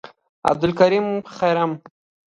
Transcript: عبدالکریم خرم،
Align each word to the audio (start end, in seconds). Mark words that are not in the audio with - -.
عبدالکریم 0.51 1.07
خرم، 1.35 1.71